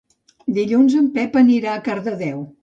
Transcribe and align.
Dilluns 0.55 0.95
en 1.01 1.09
Pep 1.19 1.37
anirà 1.43 1.75
a 1.75 1.83
Cardedeu. 1.91 2.43